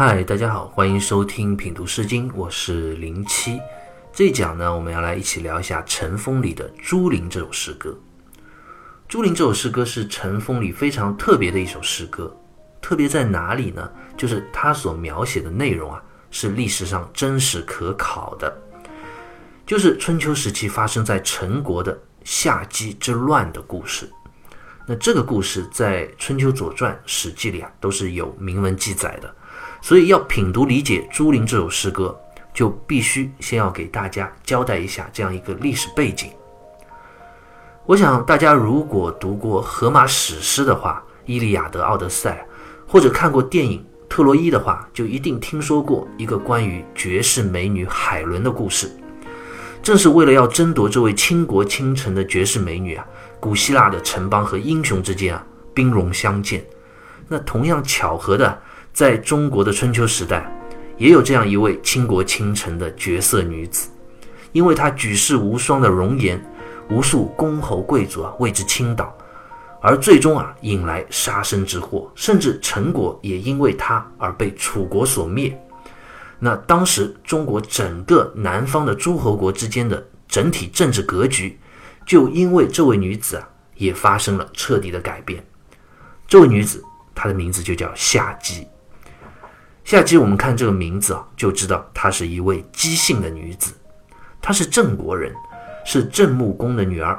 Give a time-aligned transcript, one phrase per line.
[0.00, 3.58] 嗨，大家好，欢迎收听品读诗经，我是零七。
[4.12, 7.90] 这一讲呢，我们要来一起聊一下《尘风》里的《朱林》这首诗歌。
[9.08, 12.32] 《朱林》这首诗歌是《尘风》里非常特别的一首诗歌，
[12.80, 13.90] 特别在哪里呢？
[14.16, 18.56] 就是它所描写的内容啊，是历史上真实可考的，
[19.66, 24.08] 就是春秋时期发生在陈国的夏姬之乱的故事。
[24.86, 29.34] 那这个故事在《春秋左传》《史记》里啊，都是有明文记载的。
[29.80, 32.18] 所以要品读理解《朱陵》这首诗歌，
[32.52, 36.30] 就必须先要给大家交代一下这样一个历史背景。
[37.86, 42.46] 我想大家如果读过荷马史诗的话，《伊利亚德》《奥德赛》，
[42.90, 43.78] 或者看过电影
[44.08, 48.90] 《特洛伊》的话，就一定听说过一个关于绝世美女海伦的故事。
[49.82, 53.06] 正是为了要争夺这位倾国倾城的绝世美女啊，
[53.38, 56.62] 古希腊的城邦和英雄之间啊兵戎相见。
[57.28, 58.60] 那同样巧合的。
[58.98, 60.44] 在中国的春秋时代，
[60.96, 63.88] 也有这样一位倾国倾城的绝色女子，
[64.50, 66.44] 因为她举世无双的容颜，
[66.90, 69.16] 无数公侯贵族啊为之倾倒，
[69.80, 75.56] 而最终啊引来杀身之祸，甚至陈国也因为她而被楚国所灭。
[76.40, 81.56] 那当时中国整个南方的诸侯国之间的整体政治格局，
[82.04, 85.40] 就因为这位女子啊也发生了彻底的改变。
[86.26, 86.82] 这位女子，
[87.14, 88.66] 她的名字就叫夏姬。
[89.88, 93.72] 夏姬，我们看这个名字啊，就知道她是一位姬姓的女子。
[94.38, 95.34] 她是郑国人，
[95.82, 97.18] 是郑穆公的女儿，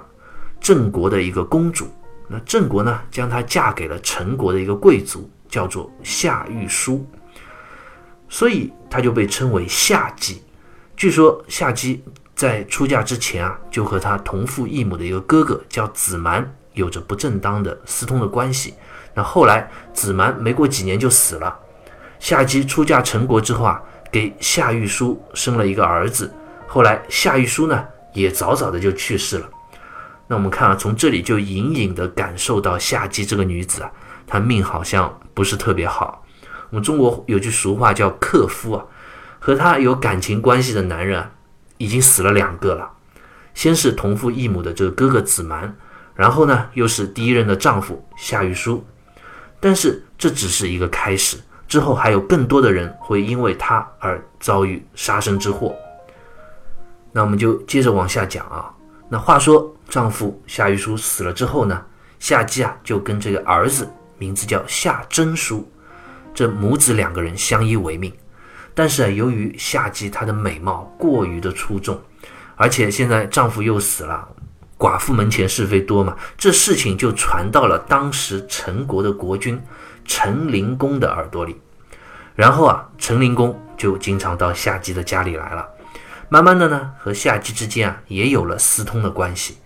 [0.61, 1.87] 郑国的一个公主。
[2.27, 7.03] 那郑国呢，将她嫁给了陈国的一个贵族，叫做夏玉书，
[8.29, 10.43] 所以她就被称为夏姬。
[10.95, 12.03] 据说夏姬
[12.35, 18.75] 在出嫁之前啊，就和她同父异母的一个哥哥叫子蛮有着不正当的私通的关系。
[19.15, 21.59] 那后来子蛮没过几年就死了。
[22.19, 23.81] 夏姬出嫁陈国之后啊，
[24.11, 26.31] 给夏玉书生了一个儿子。
[26.67, 29.49] 后来夏玉书呢，也早早的就去世了。
[30.27, 33.91] 那我们看啊，从这里就隐隐的感受到夏姬这个女子啊，
[34.27, 36.23] 她命好像不是特别好。
[36.69, 38.85] 我们中国有句俗话叫“克夫”啊，
[39.39, 41.31] 和她有感情关系的男人啊，
[41.77, 42.91] 已经死了两个了。
[43.55, 45.75] 先是同父异母的这个哥哥子蛮，
[46.13, 48.85] 然后呢，又是第一任的丈夫夏玉书。
[49.59, 51.37] 但是这只是一个开始。
[51.69, 55.73] 之后还有更多的人会因为他而遭遇杀身之祸。
[57.11, 58.73] 那我们就接着往下讲啊。
[59.07, 61.81] 那话说，丈夫夏玉书死了之后呢，
[62.19, 63.87] 夏姬啊就跟这个儿子，
[64.17, 65.67] 名字叫夏真书，
[66.33, 68.11] 这母子两个人相依为命。
[68.73, 71.99] 但是啊，由于夏姬她的美貌过于的出众，
[72.55, 74.27] 而且现在丈夫又死了，
[74.79, 79.61] 寡妇门前是非多嘛，这事情就传到了当时陈国的国君。
[80.05, 81.61] 陈灵公的耳朵里，
[82.33, 85.67] 然后啊，陈灵公就经常到夏姬的家里来了。
[86.29, 89.57] 慢慢的呢，和夏姬之间啊，也有了私通的关系。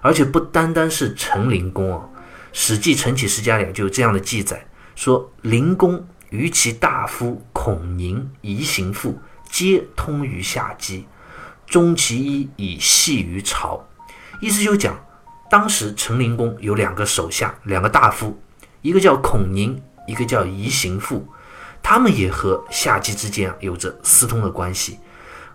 [0.00, 2.10] 而且不单单是陈灵公哦，
[2.52, 4.66] 《史记·陈启世家》里就有这样的记载，
[4.96, 11.06] 说灵公与其大夫孔宁、夷行父，皆通于夏姬，
[11.64, 13.86] 终其一以系于朝。
[14.42, 14.94] 意思就讲，
[15.48, 18.38] 当时陈灵公有两个手下，两个大夫，
[18.82, 19.82] 一个叫孔宁。
[20.08, 21.24] 一个叫夷行父，
[21.80, 24.98] 他们也和夏姬之间有着私通的关系，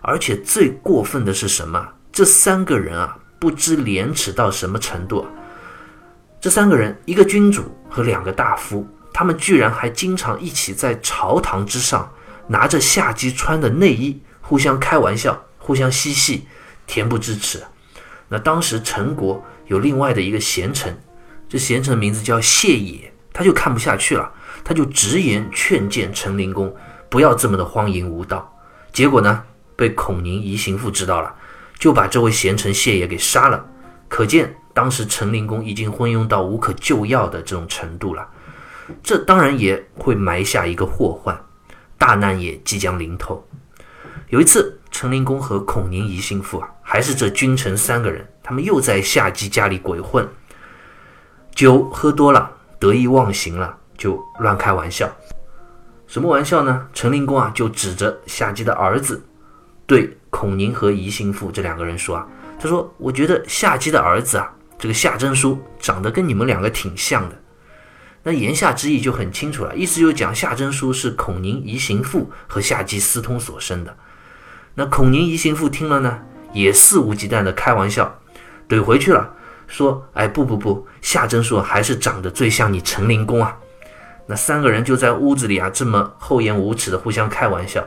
[0.00, 1.86] 而且最过分的是什么？
[2.10, 5.28] 这三个人啊不知廉耻到什么程度啊！
[6.40, 12.10] 这三个人，一个君主和两个大夫，他们居然还经常一起在朝堂之上
[12.46, 16.48] 拿着夏姬穿的内衣互相开玩笑，互相嬉戏，
[16.88, 17.62] 恬不知耻。
[18.28, 20.96] 那当时陈国有另外的一个贤臣，
[21.48, 24.32] 这贤臣的名字叫谢野，他就看不下去了。
[24.64, 26.74] 他就直言劝谏陈灵公
[27.08, 28.54] 不要这么的荒淫无道，
[28.92, 29.42] 结果呢，
[29.76, 31.34] 被孔宁夷行父知道了，
[31.78, 33.64] 就把这位贤臣谢也给杀了。
[34.08, 38.28] 可见当时陈灵公已经昏庸到无可救药的这种程度了。
[39.02, 41.38] 这当然也会埋下一个祸患，
[41.96, 43.42] 大难也即将临头。
[44.28, 50.26] 有一次，陈灵公和孔宁夷行父啊，还是这君臣三个人，他们又在夏姬家里鬼混，
[51.54, 53.76] 酒喝多了，得意忘形了。
[53.98, 55.06] 就乱开玩笑，
[56.06, 56.88] 什么玩笑呢？
[56.94, 59.22] 陈灵公啊，就指着夏姬的儿子，
[59.86, 62.26] 对孔宁和宜兴父这两个人说啊，
[62.58, 67.36] 他说：“我觉得夏姬的儿子啊，这个夏真书长得跟你们两个挺像的。”
[68.22, 73.94] 那言下之意就很清楚了，意思就是讲夏真书是孔宁、宜兴父和夏姬私通所生的。
[74.74, 76.20] 那孔宁、宜兴父听了呢，
[76.52, 78.18] 也肆无忌惮的开玩笑，
[78.68, 79.30] 怼回去了，
[79.66, 83.56] 说：“哎，不不不，夏真书还是长得最像你陈灵公啊。”
[84.26, 87.82] 那三个人就在屋子里啊，这么厚颜无耻的互相开玩笑，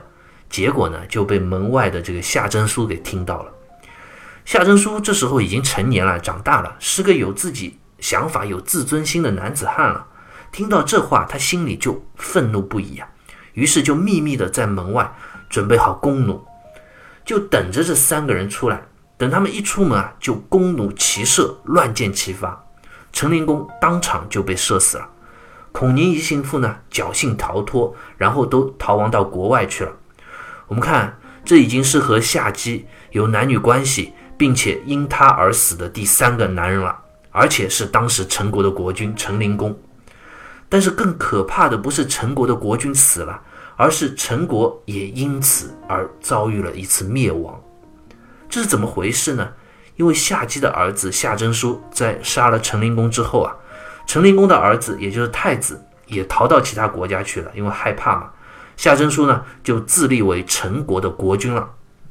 [0.50, 3.52] 结果呢就被门外的这个夏真书给听到了。
[4.44, 10.07] 夏真书这时候已经成年了，长大了，是个有自己想法、有自尊心的男子汉了。
[10.52, 13.07] 听到这话，他心里就愤怒不已啊，
[13.54, 15.14] 于是就秘密的在门外
[15.48, 16.44] 准备好弓弩，
[17.31, 18.81] 就等着这三个人出来。
[19.18, 22.62] 等他们一出门啊，就弓弩齐射，乱箭齐发，
[23.13, 25.07] 陈灵公当场就被射死了。
[25.72, 29.94] 孔宁一行妇呢，侥幸逃脱，然后都逃亡到国外去了。
[30.68, 37.00] 我们看，这已经是和夏姬有男女关系，并且因他而死的第三个男人了，
[37.31, 39.74] 而且是当时陈国的国君陈灵公。
[40.68, 43.42] 但是更可怕的不是陈国的国君死了，
[43.81, 47.60] 而是陈国也因此而遭遇了一次灭亡。
[48.48, 49.51] 这是怎么回事呢？
[49.95, 53.51] 因为夏姬的儿子夏真书在杀了陈灵公之后啊。
[54.06, 58.30] 陈灵公的儿子，也就是太子，也逃到其他国家去了，因为害怕嘛。
[58.78, 61.68] 夏真书呢，就自立为陈国的国君了。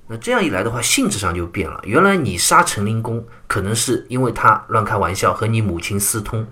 [0.08, 1.81] 那这样一来的话，性质上就变了。
[1.84, 6.44] 原来你杀陈灵公，可能是因为他乱开玩笑，和你母亲私通，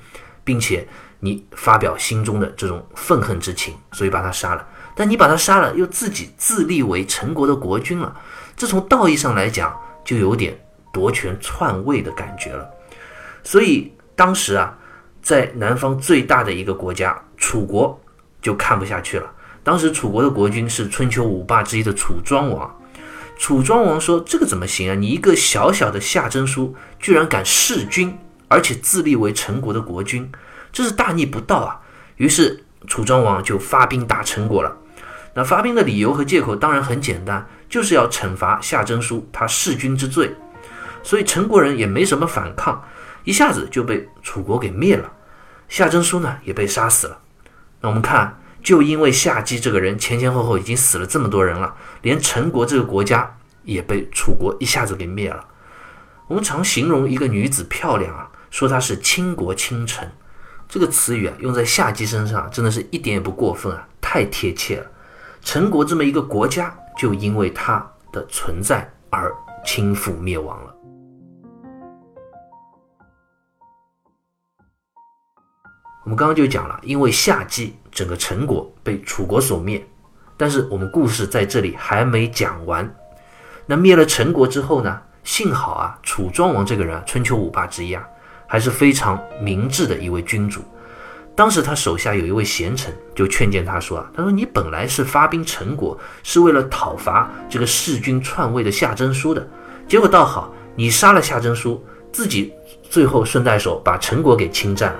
[0.45, 0.87] 并且
[1.19, 4.65] 你发表心中的这种愤恨之情，所以把他杀了。
[4.99, 8.15] 但你把他杀了，又自己自立为陈国的国君了，
[8.57, 9.75] 这从道义上来讲，
[10.05, 10.59] 就有点
[10.93, 12.69] 夺权篡位的感觉了。
[13.43, 14.77] 所以当时啊。
[15.21, 18.01] 在南方最大的一个国家楚国
[18.41, 19.31] 就看不下去了。
[19.63, 22.81] 当时楚国的国君是春秋五霸之一的楚庄王。
[23.37, 24.95] 楚庄王说：“这个怎么行啊？
[24.95, 28.17] 你一个小小的夏征书，居然敢弑君，
[28.47, 30.31] 而且自立为陈国的国君，
[30.73, 31.81] 这是大逆不道啊！”
[32.17, 34.75] 于是楚庄王就发兵打陈国了。
[35.35, 40.35] 那发兵的理由和借口当然很简单，就是要惩罚夏征书他弑君之罪。
[41.03, 42.83] 所以陈国人也没什么反抗，
[43.25, 45.13] 一下子就被楚国给灭了。
[45.69, 47.19] 夏征书呢也被杀死了。
[47.81, 55.45] 那我们看，就因为夏姬这个人前前后后已经死了这么多人了，连陈国这个国家也被楚国一下子给灭了。
[56.27, 60.11] 我们常形容一个女子漂亮啊，说她是倾国倾城，
[60.69, 64.87] 这个词语啊用在夏姬身上真的是一点也不过分啊，太贴切了。
[65.51, 69.35] 陈国这么一个国家，就因为他的存在而
[69.65, 70.75] 倾覆灭亡了。
[76.05, 79.83] 我们刚刚就讲了，因为夏姬整个陈国被楚国所灭，
[80.37, 82.95] 但是我们故事在这里还没讲完。
[83.65, 85.01] 那灭了陈国之后呢？
[85.25, 88.07] 幸好啊，楚庄王这个人啊，春秋五霸之一啊，
[88.47, 90.63] 还是非常明智的一位君主。
[91.39, 99.49] 当时他手下有一位贤臣，就劝谏他说啊，他说你本来是发兵陈国，是为了讨伐这个弑君篡位的夏真书的，
[99.87, 101.81] 结果倒好，你杀了夏真书，
[102.11, 102.53] 自己
[102.91, 104.99] 最后顺带手把陈国给侵占了。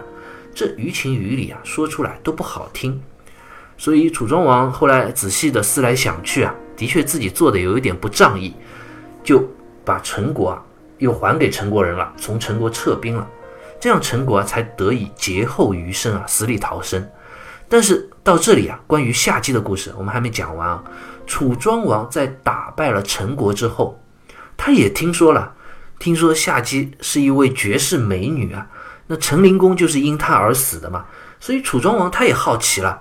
[0.55, 3.03] 这于情于理啊，说出来都不好听，
[3.77, 8.55] 所以楚庄王后来仔细的思来想去啊，的确自己做的有一点不仗义，
[9.25, 9.43] 就
[9.85, 10.63] 把陈国啊
[10.99, 13.29] 又还给陈国人了，从陈国撤兵了，
[13.81, 17.09] 这样陈国啊才得以劫后余生啊，死里逃生。
[17.69, 20.83] 但是到这里啊，关于夏姬的故事我们还没讲完啊。
[21.27, 24.03] 楚庄王在打败了陈国之后，
[24.57, 25.55] 他也听说了，
[25.99, 28.67] 听说夏姬是一位绝世美女啊。
[29.07, 31.05] 那陈灵公就是因她而死的嘛，
[31.39, 33.01] 所以楚庄王他也好奇了。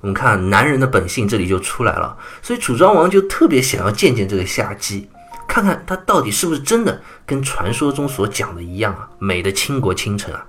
[0.00, 5.08] 我们看男人的本性这里就出来了，所以楚庄王就特别想要见见这个夏姬，
[5.46, 10.46] 看看她到底是不是真的跟传说中所讲的一样啊，美的倾国倾城啊。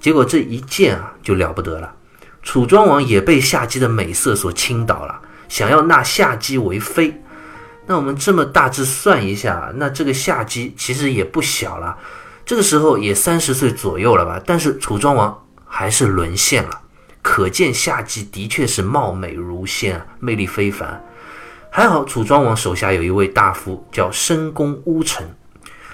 [0.00, 1.94] 结果这一见啊就了不得了，
[2.42, 7.22] 楚庄王也被夏姬的美色所倾倒了，想要纳夏姬为妃。
[7.86, 11.96] 那我们这么大致算一下，那这个夏姬其实也不小了。
[12.44, 16.80] 这个时候也三十岁左右了吧，但是楚庄王还是沦陷了，
[17.22, 21.02] 可见夏姬的确是貌美如仙啊，魅力非凡。
[21.70, 25.28] 还好楚庄王手下有一位大夫叫申公乌臣，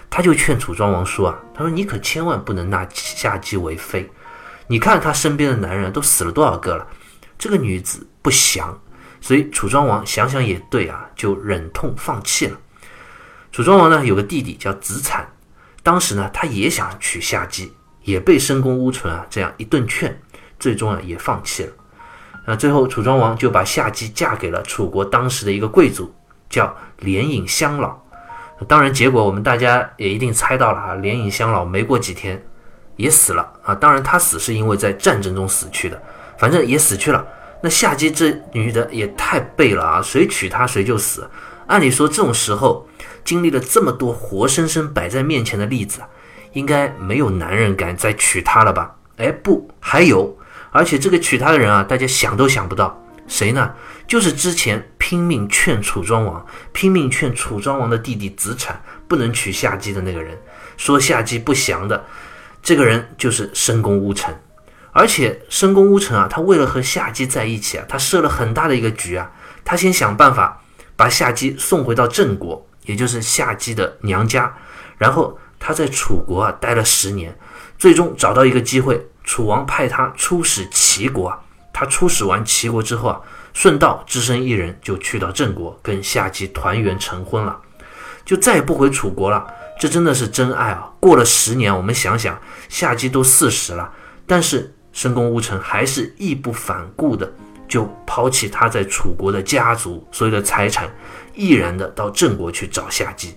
[0.08, 4.10] 他就劝楚庄王说啊，他说你可千万不能纳夏姬为妃，
[4.66, 6.86] 你看他身边的男人都死了多少个了，
[7.36, 8.78] 这个女子不祥。
[9.20, 12.58] 所以楚庄王想想也对啊，就忍痛放弃了。
[13.50, 15.26] 楚庄王呢有个弟弟叫子产。
[15.82, 20.18] 当时呢，他也想娶夏姬，也被申公乌纯啊这样一顿劝，
[20.58, 21.72] 最终啊也放弃了。
[22.44, 26.14] 那最后楚庄王就把夏姬嫁给了楚国当时的一个贵族，
[26.48, 27.96] 叫连尹乡老。
[28.68, 32.42] 当然，结果我们大家也一定猜到了啊，连尹乡老没过几天
[32.96, 33.74] 也死了啊。
[33.74, 36.02] 当然，他死是因为在战争中死去的，
[36.38, 37.26] 反正也死去了。
[37.62, 41.28] 那夏姬这女的也太背了啊，谁娶她谁就死。
[41.66, 42.86] 按理说这种时候。
[43.24, 46.02] 经历了这么多活生生摆在面前的例子，
[46.52, 48.96] 应该没有男人敢再娶她了吧？
[49.16, 50.36] 哎，不，还有，
[50.74, 53.72] 而且这个娶她的人啊，大家想都想不到，谁呢？
[54.08, 60.36] 就是之前拼命劝楚庄王、拼命劝楚庄王的弟弟子产不能娶夏姬的那个人，
[60.76, 62.04] 说夏姬不祥的，
[62.60, 64.34] 这个人就是申公乌臣。
[64.90, 69.30] 而且申公乌臣啊，他为了和夏姬在一起啊，他设了很大的一个局啊，
[69.64, 70.60] 他先想办法
[70.96, 74.52] 把夏姬送回到郑国，也就是夏姬的娘家，
[74.98, 77.38] 然后他在楚国啊待了十年，
[77.78, 81.40] 最终找到一个机会，楚王派他出使齐国啊，
[81.72, 83.20] 他出使完齐国之后啊，
[83.52, 87.58] 顺道只身一人就去到郑国，跟夏姬团圆成婚了，
[88.24, 89.44] 就再也不回楚国了。
[89.80, 90.88] 这真的是真爱啊！
[91.00, 92.38] 过了十年，我们想想，
[92.68, 93.92] 夏姬都四十了，
[94.26, 94.70] 但是。
[94.94, 97.28] 申公乌臣还是义不反顾的，
[97.66, 100.88] 就抛弃他在楚国的家族所有的财产，
[101.34, 103.36] 毅然的到郑国去找夏姬。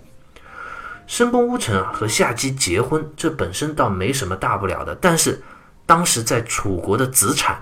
[1.08, 4.96] 申公乌臣啊和夏姬结婚，这本身倒没什么大不了的。
[5.02, 5.42] 但是
[5.88, 7.60] 当时在楚国的子产，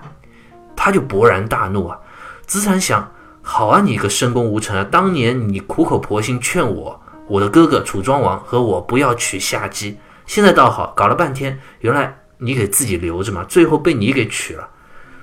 [0.76, 1.98] 他就勃然大怒啊！
[2.46, 12.18] 子产想：好啊，你个申公乌臣啊，当年你苦口婆心劝我，我的哥哥楚庄王和我不要娶夏姬，现在倒好，搞了半天，原来。
[12.38, 14.68] 你给自己留着嘛，最后被你给娶了，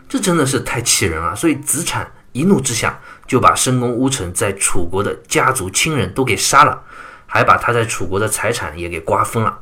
[0.10, 1.36] 这真的是太气人了。
[1.36, 6.81] 所以子产一怒之下就把申公乌臣在楚国的家族亲人都给杀了，
[7.27, 9.60] 还把他在楚国的财产也给瓜分了。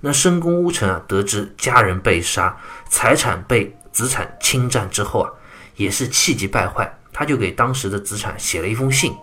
[0.00, 2.56] 那申公乌臣啊，得知家人被杀，
[2.88, 5.30] 财产被子产侵占之后啊，
[5.76, 9.14] 也是气急败坏，他就给当时的子产写了一封信，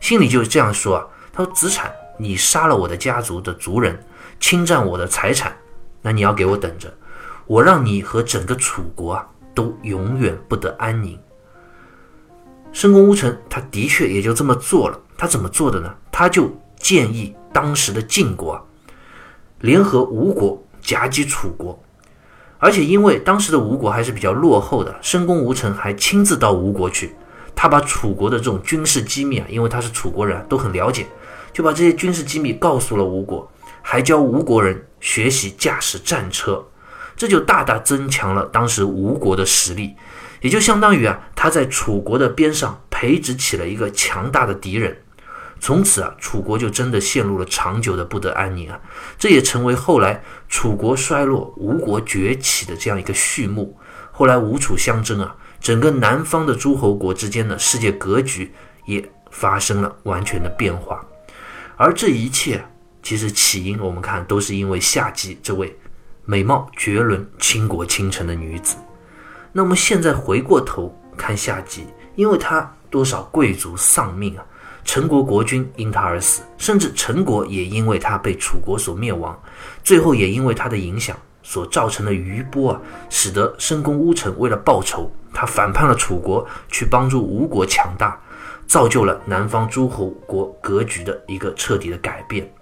[0.00, 4.04] 信里就是这样说啊：他说子产，你杀了我的家族的族人，
[4.40, 5.56] 侵占我的财产。
[6.02, 6.92] 那你要给我等着，
[7.46, 11.18] 我让你和整个楚国啊都永远不得安宁。
[12.72, 14.98] 申公乌臣他的确也就这么做了。
[15.18, 15.94] 他怎么做的呢？
[16.10, 18.62] 他就建议当时的晋国啊
[19.60, 21.78] 联合吴国夹击楚国，
[22.58, 27.14] 而且因为当时的吴国还是比较落后的，申公吴臣还亲自到吴国去，
[27.54, 31.06] 他把楚国的这种军事机密啊，因为他是楚国人，都很了解，
[31.52, 33.50] 就把这些军事机密告诉了吴国。
[33.82, 36.62] 还教吴国人学习驾驶战车，
[37.16, 39.94] 这就大大增强了当时吴国的实力，
[40.40, 44.96] 也就相当于啊，他在楚国的边上培植起了一个强大的敌人。
[45.60, 48.80] 从此啊，楚国就真的陷入了长久的不得安宁啊，
[49.18, 53.78] 这也成为后来楚国衰落、吴国崛起的这样一个序幕。
[54.10, 58.52] 后来吴楚相争啊，整个南方的诸侯国之间的世界格局
[58.86, 61.04] 也发生了完全的变化，
[61.76, 62.64] 而这一切。
[63.02, 65.74] 其实起因，我们看都是因为夏姬这位
[66.26, 68.76] 美貌绝伦、倾国倾城的女子。
[69.52, 74.44] 那么现在回过头看夏姬，因为她多少贵族丧命啊，
[74.84, 79.38] 陈国国君因他而死，甚至陈国也因为他被楚国所灭亡。
[79.84, 88.18] 最后也因为他的影响所造成的余波啊，使得申公乌臣为了报仇，他反叛了楚国，去帮助吴国强大，
[88.66, 92.52] 造就了南方诸侯国格局的一个彻底的改变。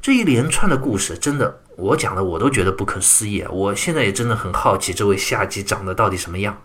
[0.00, 3.50] 这一连串的故事，真的，我讲的我都觉得不可思议啊！
[3.50, 6.56] 我现在也真的很好奇，这位夏姬长得到底什么样？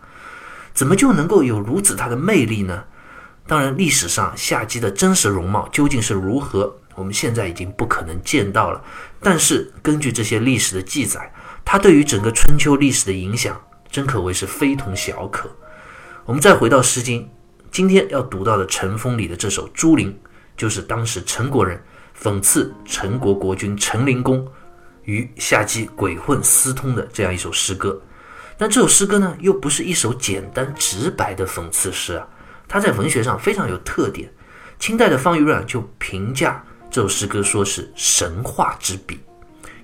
[0.72, 2.84] 怎么就能够有如此大的魅力呢？
[3.46, 8.82] 当然，历史上夏姬的真实容貌究竟是如何，我们现在已经不可能见到了。
[9.20, 11.32] 但是，根据这些历史的记载，
[11.64, 13.60] 她对于整个春秋历史的影响，
[13.90, 15.50] 真可谓是非同小可。
[16.24, 17.22] 我们再回到《诗经》，
[17.70, 20.10] 今天要读到的《陈风》里的这首《朱陵》，
[20.56, 21.82] 就是当时陈国人。
[22.16, 24.46] 讽刺陈国国君陈灵公
[25.02, 28.00] 与夏姬鬼混私通的这样一首诗歌，
[28.56, 32.24] 但这首诗歌呢，又不是一首简单直白的讽刺诗啊，
[32.74, 34.28] 他在文学上非常有特点。
[34.80, 39.20] 清代的方玉润就评价这首诗歌说是神话之笔，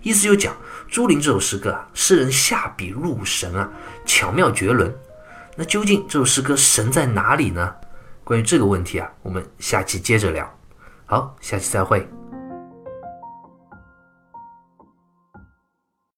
[0.03, 0.57] 意思就讲
[0.89, 3.71] 朱琳这首诗歌啊，诗人下笔入神啊，
[4.05, 4.93] 巧妙绝伦。
[5.55, 7.73] 那究竟这首诗歌神在哪里呢？
[8.25, 10.53] 关于这个问题啊，我们下期接着聊。
[11.07, 12.20] 好，下期再会。